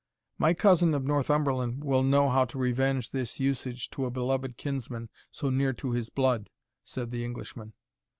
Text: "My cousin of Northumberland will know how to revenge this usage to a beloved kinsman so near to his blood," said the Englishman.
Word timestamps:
"My 0.39 0.55
cousin 0.55 0.95
of 0.95 1.03
Northumberland 1.05 1.83
will 1.83 2.01
know 2.01 2.27
how 2.31 2.43
to 2.45 2.57
revenge 2.57 3.11
this 3.11 3.39
usage 3.39 3.87
to 3.91 4.05
a 4.05 4.09
beloved 4.09 4.57
kinsman 4.57 5.09
so 5.29 5.51
near 5.51 5.73
to 5.73 5.91
his 5.91 6.09
blood," 6.09 6.49
said 6.83 7.11
the 7.11 7.23
Englishman. 7.23 7.73